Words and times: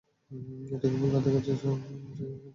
এটা 0.65 0.77
কেবল 0.83 1.07
তাদের 1.13 1.31
কাছেই 1.35 1.57
যায় 1.59 1.73
ওকে 1.73 1.93
ডাকে। 2.01 2.35